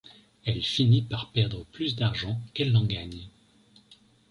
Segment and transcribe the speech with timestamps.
[0.45, 3.27] Elle finit par perdre plus d'argent qu'elle n'en gagne.